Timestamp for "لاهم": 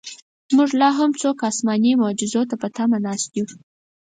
0.81-1.11